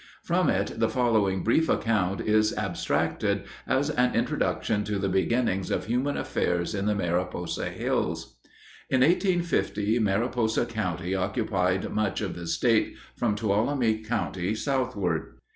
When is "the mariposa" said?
6.87-7.69